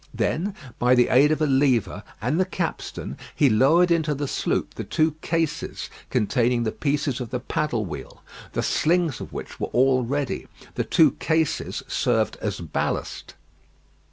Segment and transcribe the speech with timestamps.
[0.15, 4.73] Then by the aid of a lever and the capstan, he lowered into the sloop
[4.73, 9.67] the two cases containing the pieces of the paddle wheel, the slings of which were
[9.67, 10.47] all ready.
[10.73, 13.35] The two cases served as ballast.